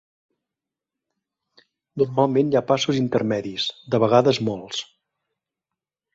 [2.03, 4.83] Normalment hi ha passos intermedis, de vegades molts.